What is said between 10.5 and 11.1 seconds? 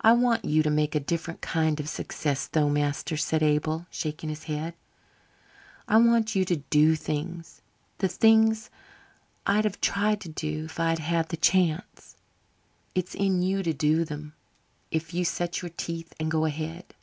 if I'd